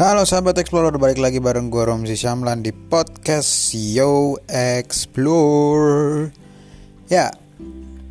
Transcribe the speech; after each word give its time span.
Halo 0.00 0.24
sahabat 0.24 0.56
Explorer, 0.56 0.96
balik 0.96 1.20
lagi 1.20 1.44
bareng 1.44 1.68
gue 1.68 1.84
Romzi 1.84 2.16
Syamlan 2.16 2.64
di 2.64 2.72
podcast 2.72 3.76
Yo 3.76 4.40
Explore. 4.48 6.32
Ya, 7.12 7.28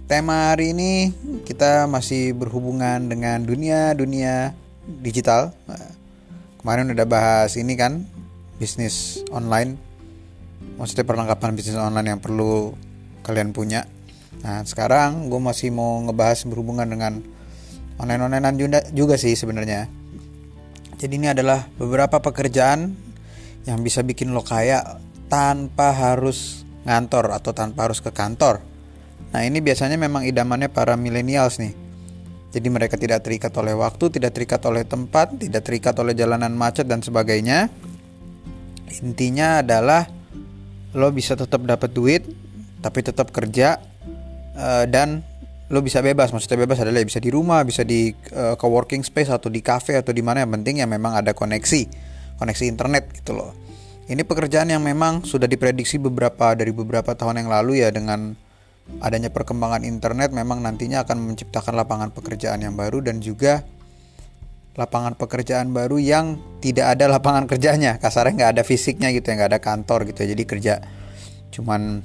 tema 0.06 0.54
hari 0.54 0.78
ini 0.78 1.10
kita 1.50 1.90
masih 1.90 2.38
berhubungan 2.38 3.10
dengan 3.10 3.42
dunia-dunia 3.42 4.54
digital. 5.02 5.50
Kemarin 6.62 6.94
udah 6.94 7.10
bahas 7.10 7.58
ini 7.58 7.74
kan, 7.74 8.06
bisnis 8.62 9.26
online. 9.34 9.74
Maksudnya 10.78 11.10
perlengkapan 11.10 11.58
bisnis 11.58 11.74
online 11.74 12.14
yang 12.14 12.22
perlu 12.22 12.78
kalian 13.26 13.50
punya. 13.50 13.90
Nah 14.46 14.62
sekarang 14.62 15.26
gue 15.26 15.42
masih 15.42 15.74
mau 15.74 15.98
ngebahas 16.06 16.46
berhubungan 16.46 16.86
dengan 16.86 17.18
online-onlinean 17.98 18.78
juga, 18.94 19.18
sih 19.18 19.34
sebenarnya 19.34 19.90
jadi 21.00 21.14
ini 21.16 21.32
adalah 21.32 21.64
beberapa 21.80 22.20
pekerjaan 22.20 22.92
yang 23.64 23.80
bisa 23.80 24.04
bikin 24.04 24.36
lo 24.36 24.44
kaya 24.44 25.00
tanpa 25.32 25.96
harus 25.96 26.68
ngantor 26.84 27.32
atau 27.32 27.56
tanpa 27.56 27.88
harus 27.88 28.04
ke 28.04 28.12
kantor. 28.12 28.60
Nah 29.32 29.48
ini 29.48 29.64
biasanya 29.64 29.96
memang 29.96 30.28
idamannya 30.28 30.68
para 30.68 31.00
millennials 31.00 31.56
nih. 31.64 31.72
Jadi 32.50 32.68
mereka 32.68 33.00
tidak 33.00 33.24
terikat 33.24 33.54
oleh 33.56 33.78
waktu, 33.78 34.12
tidak 34.12 34.36
terikat 34.36 34.60
oleh 34.68 34.84
tempat, 34.84 35.40
tidak 35.40 35.64
terikat 35.64 35.96
oleh 36.04 36.18
jalanan 36.18 36.52
macet 36.52 36.84
dan 36.84 37.00
sebagainya. 37.00 37.72
Intinya 39.00 39.64
adalah 39.64 40.04
lo 40.98 41.14
bisa 41.16 41.38
tetap 41.38 41.64
dapat 41.64 41.94
duit, 41.96 42.26
tapi 42.84 43.06
tetap 43.06 43.30
kerja 43.32 43.78
eh, 44.58 44.86
dan 44.90 45.24
lo 45.70 45.86
bisa 45.86 46.02
bebas 46.02 46.34
maksudnya 46.34 46.66
bebas 46.66 46.82
adalah 46.82 47.06
bisa 47.06 47.22
di 47.22 47.30
rumah 47.30 47.62
bisa 47.62 47.86
di 47.86 48.10
uh, 48.34 48.58
coworking 48.58 49.06
space 49.06 49.30
atau 49.30 49.54
di 49.54 49.62
cafe 49.62 50.02
atau 50.02 50.10
di 50.10 50.26
mana 50.26 50.42
yang 50.42 50.52
penting 50.58 50.82
ya 50.82 50.90
memang 50.90 51.14
ada 51.14 51.38
koneksi 51.38 52.10
koneksi 52.40 52.66
internet 52.72 53.12
gitu 53.20 53.36
loh. 53.36 53.52
Ini 54.10 54.26
pekerjaan 54.26 54.74
yang 54.74 54.82
memang 54.82 55.22
sudah 55.22 55.46
diprediksi 55.46 56.02
beberapa 56.02 56.58
dari 56.58 56.74
beberapa 56.74 57.14
tahun 57.14 57.46
yang 57.46 57.50
lalu 57.52 57.86
ya 57.86 57.94
dengan 57.94 58.34
adanya 59.06 59.30
perkembangan 59.30 59.86
internet 59.86 60.34
memang 60.34 60.66
nantinya 60.66 61.06
akan 61.06 61.30
menciptakan 61.30 61.78
lapangan 61.78 62.10
pekerjaan 62.10 62.66
yang 62.66 62.74
baru 62.74 63.06
dan 63.06 63.22
juga 63.22 63.62
lapangan 64.74 65.14
pekerjaan 65.14 65.70
baru 65.70 66.02
yang 66.02 66.42
tidak 66.58 66.98
ada 66.98 67.06
lapangan 67.06 67.46
kerjanya. 67.46 68.02
Kasarnya 68.02 68.34
nggak 68.34 68.52
ada 68.58 68.64
fisiknya 68.66 69.14
gitu 69.14 69.30
ya 69.30 69.46
nggak 69.46 69.52
ada 69.54 69.62
kantor 69.62 70.10
gitu 70.10 70.26
ya. 70.26 70.34
Jadi 70.34 70.44
kerja 70.48 70.74
cuman 71.54 72.02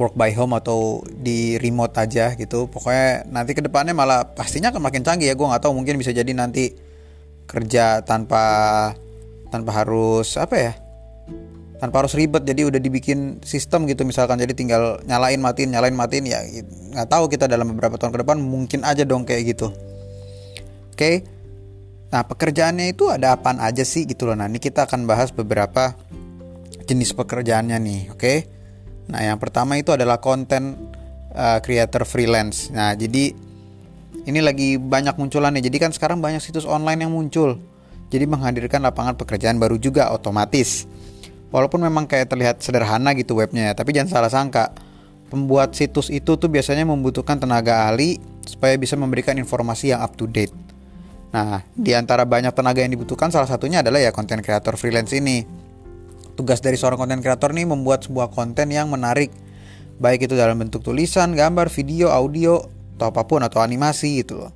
work 0.00 0.16
by 0.16 0.32
home 0.32 0.56
atau 0.56 1.04
di 1.04 1.60
remote 1.60 1.92
aja 2.00 2.32
gitu. 2.36 2.68
Pokoknya 2.68 3.28
nanti 3.28 3.52
ke 3.52 3.60
depannya 3.60 3.92
malah 3.92 4.32
pastinya 4.32 4.72
akan 4.72 4.82
makin 4.82 5.04
canggih 5.04 5.32
ya. 5.32 5.34
Gue 5.36 5.48
nggak 5.48 5.62
tahu 5.68 5.72
mungkin 5.76 6.00
bisa 6.00 6.14
jadi 6.14 6.28
nanti 6.32 6.72
kerja 7.44 8.00
tanpa 8.06 8.44
tanpa 9.52 9.70
harus 9.84 10.40
apa 10.40 10.56
ya 10.56 10.72
tanpa 11.76 12.04
harus 12.04 12.16
ribet. 12.16 12.46
Jadi 12.48 12.64
udah 12.64 12.80
dibikin 12.80 13.44
sistem 13.44 13.84
gitu 13.84 14.08
misalkan. 14.08 14.40
Jadi 14.40 14.56
tinggal 14.56 15.04
nyalain 15.04 15.40
matiin 15.42 15.76
nyalain 15.76 15.96
matiin. 15.96 16.24
Ya 16.24 16.40
nggak 16.96 17.08
tahu 17.12 17.28
kita 17.28 17.44
dalam 17.44 17.68
beberapa 17.76 18.00
tahun 18.00 18.16
ke 18.16 18.18
depan 18.24 18.36
mungkin 18.40 18.80
aja 18.88 19.04
dong 19.04 19.28
kayak 19.28 19.56
gitu. 19.56 19.68
Oke? 20.92 21.24
Nah 22.12 22.24
pekerjaannya 22.28 22.92
itu 22.92 23.08
ada 23.08 23.36
apaan 23.36 23.60
aja 23.60 23.84
sih 23.84 24.08
gitu 24.08 24.24
loh. 24.24 24.36
Nah 24.36 24.48
ini 24.48 24.56
kita 24.56 24.88
akan 24.88 25.04
bahas 25.04 25.32
beberapa 25.32 25.96
jenis 26.88 27.12
pekerjaannya 27.12 27.76
nih. 27.76 28.02
Oke 28.16 28.61
Nah, 29.12 29.20
yang 29.20 29.36
pertama 29.36 29.76
itu 29.76 29.92
adalah 29.92 30.18
konten 30.24 30.88
uh, 31.36 31.60
creator 31.60 32.08
freelance. 32.08 32.72
Nah, 32.72 32.96
jadi 32.96 33.36
ini 34.24 34.40
lagi 34.40 34.80
banyak 34.80 35.20
munculan 35.20 35.52
nih. 35.52 35.68
Jadi 35.68 35.76
kan 35.76 35.90
sekarang 35.92 36.24
banyak 36.24 36.40
situs 36.40 36.64
online 36.64 37.04
yang 37.04 37.12
muncul. 37.12 37.60
Jadi 38.08 38.24
menghadirkan 38.24 38.80
lapangan 38.80 39.16
pekerjaan 39.20 39.60
baru 39.60 39.76
juga 39.76 40.08
otomatis. 40.12 40.88
Walaupun 41.52 41.84
memang 41.84 42.08
kayak 42.08 42.32
terlihat 42.32 42.56
sederhana 42.64 43.12
gitu 43.12 43.36
webnya 43.36 43.72
ya, 43.72 43.74
tapi 43.76 43.92
jangan 43.92 44.08
salah 44.08 44.32
sangka. 44.32 44.72
Pembuat 45.28 45.72
situs 45.72 46.12
itu 46.12 46.36
tuh 46.36 46.48
biasanya 46.48 46.84
membutuhkan 46.84 47.40
tenaga 47.40 47.88
ahli 47.88 48.20
supaya 48.44 48.76
bisa 48.76 49.00
memberikan 49.00 49.36
informasi 49.36 49.92
yang 49.96 50.04
up 50.04 50.12
to 50.12 50.28
date. 50.28 50.52
Nah, 51.32 51.64
di 51.72 51.96
antara 51.96 52.28
banyak 52.28 52.52
tenaga 52.52 52.84
yang 52.84 52.92
dibutuhkan 52.92 53.32
salah 53.32 53.48
satunya 53.48 53.80
adalah 53.80 53.96
ya 54.00 54.12
konten 54.12 54.44
creator 54.44 54.76
freelance 54.76 55.16
ini. 55.16 55.44
Tugas 56.32 56.64
dari 56.64 56.80
seorang 56.80 56.96
konten 56.96 57.20
kreator 57.20 57.52
nih 57.52 57.68
membuat 57.68 58.08
sebuah 58.08 58.32
konten 58.32 58.72
yang 58.72 58.88
menarik, 58.88 59.28
baik 60.00 60.24
itu 60.24 60.34
dalam 60.34 60.56
bentuk 60.56 60.80
tulisan, 60.80 61.36
gambar, 61.36 61.68
video, 61.68 62.08
audio, 62.08 62.64
atau 62.96 63.12
apa 63.12 63.22
pun 63.28 63.44
atau 63.44 63.60
animasi 63.60 64.24
gitu 64.24 64.40
loh. 64.40 64.52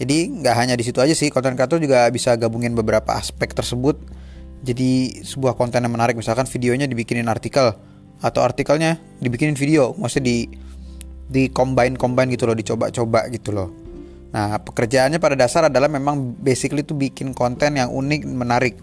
Jadi 0.00 0.32
nggak 0.40 0.54
hanya 0.56 0.74
di 0.80 0.84
situ 0.86 0.96
aja 0.96 1.12
sih, 1.12 1.28
konten 1.28 1.52
kreator 1.60 1.76
juga 1.76 2.08
bisa 2.08 2.32
gabungin 2.40 2.72
beberapa 2.72 3.12
aspek 3.20 3.52
tersebut. 3.52 4.00
Jadi 4.64 5.20
sebuah 5.20 5.60
konten 5.60 5.84
yang 5.84 5.92
menarik, 5.92 6.16
misalkan 6.16 6.48
videonya 6.48 6.88
dibikinin 6.88 7.28
artikel 7.28 7.76
atau 8.20 8.40
artikelnya 8.40 8.96
dibikinin 9.20 9.56
video, 9.56 9.92
maksudnya 9.96 10.24
di 10.32 10.38
di 11.30 11.42
combine 11.52 12.00
combine 12.00 12.32
gitu 12.32 12.48
loh, 12.48 12.56
dicoba-coba 12.56 13.28
gitu 13.28 13.52
loh. 13.52 13.68
Nah 14.32 14.56
pekerjaannya 14.56 15.20
pada 15.20 15.36
dasar 15.36 15.68
adalah 15.68 15.92
memang 15.92 16.38
basically 16.40 16.80
itu 16.80 16.96
bikin 16.96 17.36
konten 17.36 17.76
yang 17.76 17.92
unik, 17.92 18.24
menarik 18.24 18.74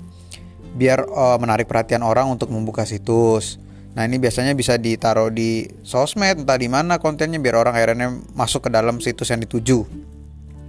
biar 0.77 1.09
uh, 1.09 1.41
menarik 1.41 1.65
perhatian 1.65 2.05
orang 2.05 2.29
untuk 2.29 2.53
membuka 2.53 2.85
situs. 2.85 3.57
Nah 3.97 4.05
ini 4.05 4.21
biasanya 4.21 4.53
bisa 4.53 4.77
ditaruh 4.77 5.33
di 5.33 5.65
sosmed 5.81 6.45
entah 6.45 6.53
di 6.53 6.69
mana 6.69 7.01
kontennya 7.01 7.41
biar 7.41 7.65
orang 7.65 7.73
akhirnya 7.73 8.13
masuk 8.37 8.69
ke 8.69 8.69
dalam 8.69 9.01
situs 9.01 9.33
yang 9.33 9.41
dituju. 9.41 9.81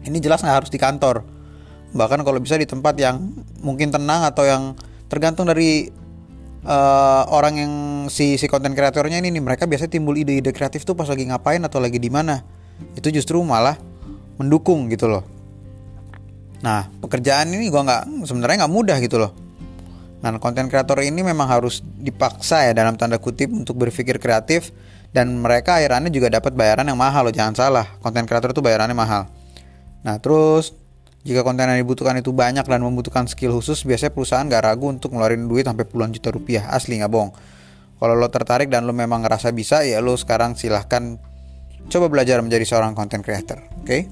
Ini 0.09 0.17
jelas 0.25 0.41
nggak 0.41 0.65
harus 0.65 0.71
di 0.73 0.81
kantor. 0.81 1.21
Bahkan 1.93 2.25
kalau 2.25 2.41
bisa 2.41 2.57
di 2.57 2.65
tempat 2.65 2.97
yang 2.97 3.37
mungkin 3.61 3.93
tenang 3.93 4.25
atau 4.25 4.49
yang 4.49 4.73
tergantung 5.13 5.45
dari 5.45 5.93
uh, 6.65 7.29
orang 7.29 7.55
yang 7.61 7.73
si 8.09 8.41
si 8.41 8.49
konten 8.49 8.73
kreatornya 8.73 9.21
ini 9.21 9.29
nih 9.29 9.45
mereka 9.45 9.69
biasanya 9.69 9.93
timbul 9.93 10.17
ide-ide 10.17 10.49
kreatif 10.57 10.89
tuh 10.89 10.97
pas 10.97 11.05
lagi 11.05 11.29
ngapain 11.29 11.61
atau 11.61 11.85
lagi 11.85 12.01
di 12.01 12.09
mana. 12.09 12.41
Itu 12.97 13.13
justru 13.13 13.45
malah 13.45 13.77
mendukung 14.41 14.89
gitu 14.89 15.05
loh. 15.05 15.29
Nah 16.65 16.89
pekerjaan 17.05 17.53
ini 17.53 17.69
gua 17.69 17.85
nggak 17.85 18.25
sebenarnya 18.25 18.65
nggak 18.65 18.73
mudah 18.73 18.97
gitu 19.05 19.21
loh 19.21 19.48
Nah, 20.19 20.35
konten 20.43 20.67
kreator 20.67 20.99
ini 21.07 21.23
memang 21.23 21.47
harus 21.47 21.79
dipaksa 21.83 22.67
ya 22.67 22.73
dalam 22.75 22.99
tanda 22.99 23.23
kutip 23.23 23.55
untuk 23.55 23.79
berpikir 23.79 24.19
kreatif 24.19 24.75
dan 25.15 25.39
mereka 25.39 25.79
akhirnya 25.79 26.11
juga 26.11 26.29
dapat 26.29 26.59
bayaran 26.59 26.91
yang 26.91 26.99
mahal 26.99 27.31
loh, 27.31 27.35
jangan 27.35 27.55
salah. 27.55 27.87
Konten 28.03 28.27
kreator 28.27 28.51
itu 28.51 28.59
bayarannya 28.59 28.99
mahal. 28.99 29.31
Nah, 30.03 30.19
terus 30.19 30.75
jika 31.23 31.47
konten 31.47 31.71
yang 31.71 31.79
dibutuhkan 31.79 32.19
itu 32.19 32.35
banyak 32.35 32.67
dan 32.67 32.83
membutuhkan 32.83 33.31
skill 33.31 33.55
khusus, 33.55 33.87
biasanya 33.87 34.11
perusahaan 34.11 34.45
gak 34.47 34.63
ragu 34.67 34.91
untuk 34.91 35.15
ngeluarin 35.15 35.47
duit 35.47 35.67
sampai 35.71 35.87
puluhan 35.87 36.11
juta 36.11 36.35
rupiah. 36.35 36.67
Asli 36.71 36.99
nggak 36.99 37.11
bohong. 37.11 37.33
Kalau 37.99 38.15
lo 38.15 38.31
tertarik 38.31 38.71
dan 38.71 38.87
lo 38.87 38.95
memang 38.95 39.23
ngerasa 39.23 39.51
bisa, 39.55 39.83
ya 39.83 40.03
lo 40.03 40.15
sekarang 40.15 40.55
silahkan 40.59 41.19
coba 41.91 42.07
belajar 42.11 42.43
menjadi 42.43 42.67
seorang 42.67 42.95
content 42.95 43.23
creator. 43.23 43.59
Oke? 43.83 43.87
Okay? 43.87 44.03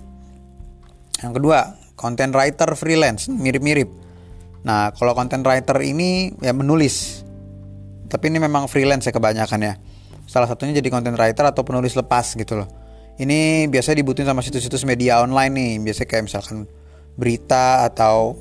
Yang 1.22 1.32
kedua, 1.38 1.58
content 1.94 2.30
writer 2.34 2.70
freelance, 2.74 3.30
mirip-mirip 3.30 4.05
Nah, 4.66 4.90
kalau 4.98 5.14
content 5.14 5.46
writer 5.46 5.78
ini 5.86 6.34
ya 6.42 6.50
menulis. 6.50 7.22
Tapi 8.10 8.34
ini 8.34 8.42
memang 8.42 8.66
freelance 8.66 9.06
ya 9.06 9.14
kebanyakan 9.14 9.62
ya. 9.62 9.74
Salah 10.26 10.50
satunya 10.50 10.74
jadi 10.82 10.90
content 10.90 11.14
writer 11.14 11.46
atau 11.46 11.62
penulis 11.62 11.94
lepas 11.94 12.34
gitu 12.34 12.58
loh. 12.58 12.68
Ini 13.16 13.70
biasanya 13.70 14.02
dibutuhin 14.02 14.26
sama 14.26 14.42
situs-situs 14.42 14.82
media 14.82 15.22
online 15.22 15.54
nih. 15.54 15.72
Biasanya 15.86 16.08
kayak 16.10 16.24
misalkan 16.26 16.66
berita 17.14 17.86
atau 17.86 18.34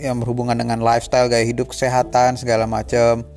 yang 0.00 0.16
berhubungan 0.16 0.56
dengan 0.56 0.80
lifestyle, 0.80 1.28
gaya 1.28 1.44
hidup, 1.44 1.68
kesehatan, 1.68 2.40
segala 2.40 2.64
macem. 2.64 3.28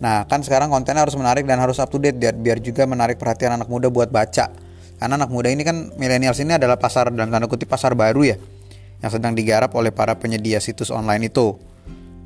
Nah, 0.00 0.24
kan 0.24 0.40
sekarang 0.40 0.72
kontennya 0.72 1.04
harus 1.04 1.20
menarik 1.20 1.44
dan 1.44 1.60
harus 1.60 1.76
up 1.76 1.92
to 1.92 2.00
date 2.00 2.16
biar, 2.16 2.32
biar 2.32 2.58
juga 2.64 2.88
menarik 2.88 3.20
perhatian 3.20 3.60
anak 3.60 3.68
muda 3.68 3.92
buat 3.92 4.08
baca. 4.08 4.48
Karena 4.98 5.14
anak 5.20 5.28
muda 5.28 5.52
ini 5.52 5.68
kan 5.68 5.92
milenials 6.00 6.40
ini 6.40 6.56
adalah 6.56 6.80
pasar 6.80 7.12
dalam 7.12 7.28
tanda 7.28 7.46
kutip 7.46 7.68
pasar 7.68 7.92
baru 7.92 8.34
ya 8.34 8.36
yang 8.98 9.10
sedang 9.10 9.32
digarap 9.34 9.70
oleh 9.78 9.94
para 9.94 10.18
penyedia 10.18 10.58
situs 10.58 10.90
online 10.90 11.30
itu. 11.30 11.54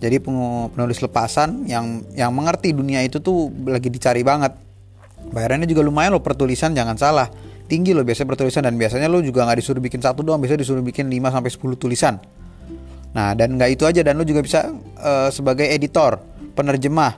Jadi 0.03 0.19
penulis 0.19 0.99
lepasan 0.99 1.71
yang 1.71 2.03
yang 2.19 2.35
mengerti 2.35 2.75
dunia 2.75 3.07
itu 3.07 3.23
tuh 3.23 3.55
lagi 3.71 3.87
dicari 3.87 4.27
banget. 4.27 4.51
Bayarannya 5.31 5.71
juga 5.71 5.87
lumayan 5.87 6.19
loh 6.19 6.25
pertulisan 6.25 6.75
jangan 6.75 6.99
salah. 6.99 7.31
Tinggi 7.71 7.95
loh 7.95 8.03
biasanya 8.03 8.29
pertulisan 8.35 8.67
dan 8.67 8.75
biasanya 8.75 9.07
lo 9.07 9.23
juga 9.23 9.47
nggak 9.47 9.63
disuruh 9.63 9.79
bikin 9.79 10.03
satu 10.03 10.27
doang, 10.27 10.43
biasanya 10.43 10.67
disuruh 10.67 10.83
bikin 10.83 11.07
5 11.07 11.31
sampai 11.31 11.51
10 11.55 11.79
tulisan. 11.79 12.15
Nah, 13.15 13.33
dan 13.39 13.55
nggak 13.55 13.71
itu 13.79 13.87
aja 13.87 14.03
dan 14.03 14.19
lo 14.19 14.27
juga 14.27 14.43
bisa 14.43 14.75
uh, 14.99 15.31
sebagai 15.31 15.71
editor, 15.71 16.19
penerjemah 16.59 17.17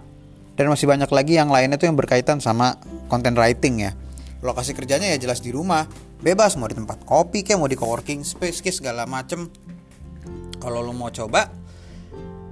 dan 0.54 0.70
masih 0.70 0.86
banyak 0.86 1.10
lagi 1.10 1.34
yang 1.40 1.50
lainnya 1.50 1.80
tuh 1.80 1.90
yang 1.90 1.98
berkaitan 1.98 2.38
sama 2.38 2.78
content 3.10 3.34
writing 3.34 3.90
ya. 3.90 3.96
Lokasi 4.44 4.76
kerjanya 4.76 5.08
ya 5.08 5.16
jelas 5.16 5.40
di 5.40 5.48
rumah, 5.48 5.88
bebas 6.20 6.60
mau 6.60 6.68
di 6.68 6.76
tempat 6.76 7.00
kopi 7.08 7.40
kayak 7.40 7.56
mau 7.56 7.64
di 7.64 7.80
coworking 7.80 8.20
space 8.20 8.60
kayak 8.60 8.76
segala 8.76 9.08
macem. 9.08 9.48
Kalau 10.60 10.84
lo 10.84 10.92
mau 10.92 11.08
coba 11.08 11.48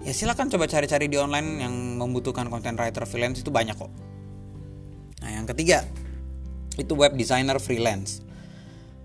ya 0.03 0.11
silakan 0.11 0.51
coba 0.51 0.67
cari-cari 0.67 1.07
di 1.07 1.15
online 1.21 1.63
yang 1.63 1.75
membutuhkan 2.01 2.51
content 2.51 2.75
writer 2.81 3.05
freelance 3.07 3.45
itu 3.45 3.53
banyak 3.53 3.77
kok. 3.77 3.93
Nah 5.23 5.31
yang 5.31 5.47
ketiga 5.47 5.87
itu 6.81 6.97
web 6.97 7.15
designer 7.15 7.61
freelance. 7.61 8.25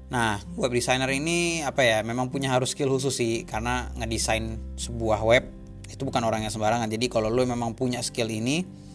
Nah 0.07 0.40
web 0.56 0.72
designer 0.72 1.12
ini 1.12 1.62
apa 1.68 1.83
ya 1.83 2.00
memang 2.01 2.31
punya 2.31 2.56
harus 2.56 2.72
skill 2.72 2.90
khusus 2.90 3.13
sih 3.19 3.44
karena 3.44 3.92
ngedesain 4.00 4.57
sebuah 4.80 5.22
web 5.28 5.44
itu 5.92 6.01
bukan 6.07 6.24
orang 6.24 6.48
yang 6.48 6.51
sembarangan. 6.56 6.88
Jadi 6.88 7.12
kalau 7.12 7.28
lo 7.28 7.44
memang 7.44 7.75
punya 7.75 8.00
skill 8.00 8.31
ini 8.31 8.87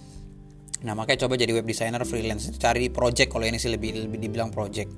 nah 0.83 0.99
makanya 0.99 1.27
coba 1.27 1.39
jadi 1.39 1.55
web 1.55 1.67
designer 1.67 2.03
freelance. 2.03 2.51
Cari 2.59 2.91
project 2.91 3.31
kalau 3.31 3.47
ini 3.47 3.59
sih 3.59 3.71
lebih 3.71 4.07
lebih 4.07 4.19
dibilang 4.19 4.51
project. 4.51 4.91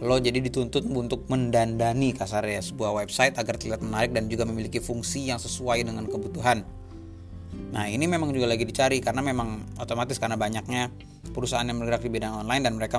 Lo 0.00 0.16
jadi 0.16 0.40
dituntut 0.40 0.88
untuk 0.88 1.28
mendandani 1.28 2.16
kasarnya 2.16 2.64
sebuah 2.64 3.04
website 3.04 3.36
agar 3.36 3.60
terlihat 3.60 3.84
menarik 3.84 4.16
dan 4.16 4.32
juga 4.32 4.48
memiliki 4.48 4.80
fungsi 4.80 5.28
yang 5.28 5.36
sesuai 5.36 5.84
dengan 5.84 6.08
kebutuhan. 6.08 6.64
Nah 7.76 7.84
ini 7.84 8.08
memang 8.08 8.32
juga 8.32 8.48
lagi 8.48 8.64
dicari 8.64 9.04
karena 9.04 9.20
memang 9.20 9.76
otomatis 9.76 10.16
karena 10.16 10.40
banyaknya 10.40 10.88
perusahaan 11.36 11.68
yang 11.68 11.76
bergerak 11.84 12.00
di 12.00 12.10
bidang 12.10 12.40
online 12.40 12.64
dan 12.64 12.80
mereka 12.80 12.96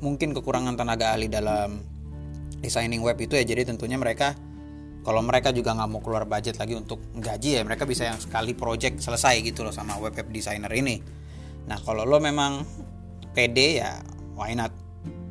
mungkin 0.00 0.32
kekurangan 0.32 0.72
tenaga 0.72 1.12
ahli 1.12 1.28
dalam 1.28 1.84
designing 2.64 3.04
web 3.04 3.20
itu 3.20 3.36
ya. 3.36 3.44
Jadi 3.44 3.68
tentunya 3.76 4.00
mereka 4.00 4.32
kalau 5.04 5.20
mereka 5.20 5.52
juga 5.52 5.76
nggak 5.76 5.88
mau 5.88 6.00
keluar 6.00 6.24
budget 6.24 6.56
lagi 6.56 6.74
untuk 6.76 7.00
gaji 7.16 7.60
ya 7.60 7.62
mereka 7.64 7.88
bisa 7.88 8.08
yang 8.08 8.20
sekali 8.20 8.52
project 8.52 9.00
selesai 9.00 9.40
gitu 9.40 9.64
loh 9.64 9.72
sama 9.72 9.96
web 9.96 10.12
web 10.12 10.28
designer 10.28 10.68
ini 10.74 11.00
nah 11.68 11.78
kalau 11.84 12.08
lo 12.08 12.16
memang 12.18 12.64
pede 13.36 13.84
ya 13.84 14.00
why 14.34 14.56
not? 14.56 14.72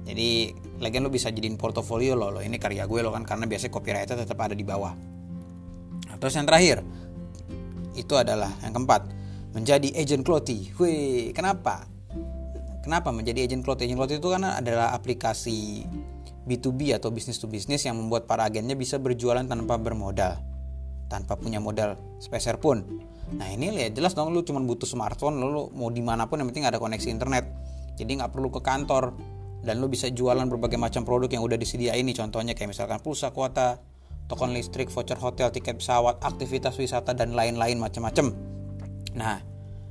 Jadi 0.08 0.54
lagian 0.80 1.04
lo 1.04 1.12
bisa 1.12 1.34
jadiin 1.34 1.58
portofolio 1.58 2.14
lo 2.14 2.30
lo 2.30 2.40
ini 2.40 2.62
karya 2.62 2.86
gue 2.86 3.02
lo 3.02 3.12
kan 3.12 3.26
karena 3.26 3.50
biasanya 3.50 3.74
copyrightnya 3.74 4.16
tetap 4.24 4.40
ada 4.40 4.54
di 4.54 4.64
bawah. 4.64 4.94
Nah, 6.08 6.16
terus 6.22 6.38
yang 6.38 6.46
terakhir 6.48 6.86
itu 7.98 8.14
adalah 8.14 8.54
yang 8.62 8.78
keempat 8.78 9.10
menjadi 9.58 9.90
agent 9.98 10.24
clothy 10.24 10.70
wih 10.78 11.34
kenapa? 11.34 11.90
Kenapa 12.86 13.12
menjadi 13.12 13.44
agent 13.44 13.68
clothy 13.68 13.90
agent 13.90 14.00
clothy 14.00 14.16
itu 14.22 14.30
kan 14.32 14.46
adalah 14.48 14.96
aplikasi 14.96 15.84
B2B 16.48 16.96
atau 16.96 17.12
bisnis 17.12 17.36
to 17.36 17.52
bisnis 17.52 17.84
yang 17.84 18.00
membuat 18.00 18.24
para 18.24 18.48
agennya 18.48 18.80
bisa 18.80 18.96
berjualan 18.96 19.44
tanpa 19.44 19.76
bermodal 19.76 20.40
tanpa 21.12 21.36
punya 21.36 21.60
modal 21.60 22.00
sepeser 22.20 22.60
pun 22.60 22.84
Nah 23.36 23.52
ini 23.52 23.76
lihat 23.76 24.00
jelas 24.00 24.16
dong 24.16 24.32
lu 24.32 24.40
cuma 24.48 24.64
butuh 24.64 24.88
smartphone 24.88 25.36
lu 25.36 25.68
mau 25.76 25.92
di 25.92 26.00
mana 26.00 26.32
pun 26.32 26.40
yang 26.40 26.48
penting 26.48 26.64
ada 26.64 26.80
koneksi 26.80 27.12
internet. 27.12 27.44
Jadi 28.00 28.24
nggak 28.24 28.32
perlu 28.32 28.48
ke 28.48 28.64
kantor 28.64 29.12
dan 29.68 29.84
lu 29.84 29.92
bisa 29.92 30.08
jualan 30.08 30.48
berbagai 30.48 30.80
macam 30.80 31.04
produk 31.04 31.28
yang 31.28 31.44
udah 31.44 31.60
disediain 31.60 32.06
nih 32.08 32.16
contohnya 32.16 32.56
kayak 32.56 32.72
misalkan 32.72 33.04
pulsa 33.04 33.36
kuota, 33.36 33.84
token 34.32 34.56
listrik, 34.56 34.88
voucher 34.88 35.20
hotel, 35.20 35.52
tiket 35.52 35.84
pesawat, 35.84 36.24
aktivitas 36.24 36.80
wisata 36.80 37.12
dan 37.12 37.36
lain-lain 37.36 37.76
macam-macam. 37.76 38.32
Nah, 39.18 39.44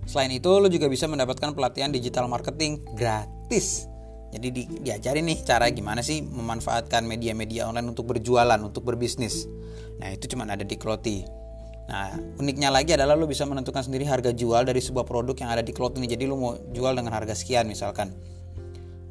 selain 0.08 0.32
itu 0.32 0.48
lu 0.48 0.72
juga 0.72 0.88
bisa 0.88 1.04
mendapatkan 1.04 1.52
pelatihan 1.52 1.92
digital 1.92 2.30
marketing 2.30 2.80
gratis. 2.96 3.90
Jadi 4.32 4.48
di, 4.52 4.62
diajarin 4.80 5.24
nih 5.28 5.38
cara 5.44 5.68
gimana 5.72 6.04
sih 6.04 6.20
memanfaatkan 6.20 7.04
media-media 7.08 7.68
online 7.68 7.92
untuk 7.92 8.12
berjualan, 8.12 8.58
untuk 8.60 8.84
berbisnis. 8.84 9.48
Nah, 9.96 10.12
itu 10.12 10.28
cuma 10.28 10.44
ada 10.44 10.64
di 10.64 10.76
Kloti. 10.76 11.45
Nah, 11.86 12.18
uniknya 12.42 12.74
lagi 12.74 12.98
adalah 12.98 13.14
lo 13.14 13.30
bisa 13.30 13.46
menentukan 13.46 13.86
sendiri 13.86 14.02
harga 14.10 14.34
jual 14.34 14.66
dari 14.66 14.82
sebuah 14.82 15.06
produk 15.06 15.38
yang 15.38 15.50
ada 15.54 15.62
di 15.62 15.70
cloud 15.70 15.94
ini. 16.02 16.10
Jadi 16.10 16.26
lo 16.26 16.34
mau 16.34 16.52
jual 16.74 16.98
dengan 16.98 17.14
harga 17.14 17.30
sekian 17.38 17.70
misalkan. 17.70 18.10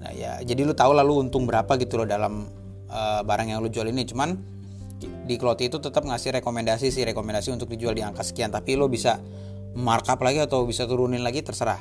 Nah, 0.03 0.11
ya 0.11 0.43
jadi 0.43 0.67
lo 0.67 0.75
tahu 0.75 0.91
lalu 0.91 1.27
untung 1.27 1.47
berapa 1.47 1.79
gitu 1.79 2.03
loh 2.03 2.07
dalam 2.07 2.51
uh, 2.91 3.23
barang 3.23 3.47
yang 3.47 3.63
lo 3.63 3.71
jual 3.71 3.87
ini. 3.87 4.03
Cuman 4.03 4.35
di 5.23 5.35
cloud 5.39 5.63
itu 5.63 5.79
tetap 5.79 6.03
ngasih 6.03 6.35
rekomendasi 6.43 6.91
sih, 6.91 7.07
rekomendasi 7.07 7.55
untuk 7.55 7.71
dijual 7.71 7.95
di 7.95 8.03
angka 8.03 8.27
sekian, 8.27 8.51
tapi 8.51 8.75
lo 8.75 8.91
bisa 8.91 9.23
markup 9.75 10.19
lagi 10.19 10.43
atau 10.43 10.67
bisa 10.67 10.83
turunin 10.83 11.23
lagi 11.23 11.39
terserah. 11.39 11.79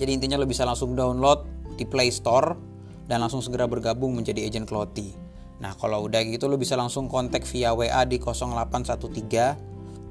Jadi 0.00 0.10
intinya 0.16 0.40
lo 0.40 0.48
bisa 0.48 0.64
langsung 0.64 0.96
download 0.96 1.44
di 1.76 1.84
Play 1.84 2.08
Store 2.08 2.56
dan 3.04 3.20
langsung 3.20 3.44
segera 3.44 3.68
bergabung 3.68 4.16
menjadi 4.16 4.40
agent 4.40 4.64
Cloudy. 4.64 5.12
Nah, 5.58 5.76
kalau 5.76 6.06
udah 6.08 6.22
gitu 6.24 6.48
lo 6.48 6.56
bisa 6.56 6.80
langsung 6.80 7.12
kontak 7.12 7.44
via 7.44 7.76
WA 7.76 8.08
di 8.08 8.16
0813 8.16 9.67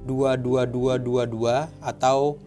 22222 0.07 1.83
atau 1.83 2.39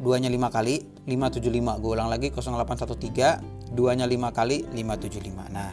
duanya 0.00 0.32
5 0.32 0.48
kali 0.48 0.88
575 1.04 1.82
gue 1.84 1.90
ulang 1.92 2.08
lagi 2.08 2.32
0813 2.32 3.76
duanya 3.76 4.08
5 4.08 4.32
kali 4.32 4.64
575 4.72 5.52
nah 5.52 5.70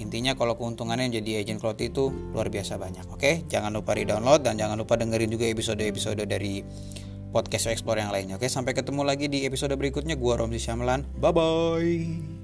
intinya 0.00 0.32
kalau 0.32 0.56
keuntungannya 0.56 1.12
jadi 1.20 1.44
agent 1.44 1.60
cloud 1.60 1.76
itu 1.78 2.08
luar 2.32 2.48
biasa 2.48 2.80
banyak 2.80 3.04
oke? 3.12 3.44
Jangan 3.52 3.70
lupa 3.76 3.92
di 3.92 4.08
download 4.08 4.40
dan 4.40 4.56
jangan 4.56 4.80
lupa 4.80 4.96
dengerin 4.96 5.28
juga 5.28 5.44
episode-episode 5.52 6.24
dari 6.24 6.64
podcast 7.30 7.68
explore 7.68 8.00
yang 8.00 8.10
lainnya 8.10 8.40
oke? 8.40 8.48
Sampai 8.48 8.72
ketemu 8.72 9.04
lagi 9.04 9.28
di 9.28 9.44
episode 9.44 9.76
berikutnya. 9.76 10.16
Gue 10.16 10.40
Romsi 10.40 10.58
Syamlan. 10.58 11.04
Bye 11.20 11.32
bye 11.36 12.39